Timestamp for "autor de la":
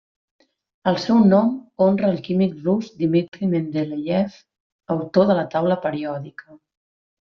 4.97-5.45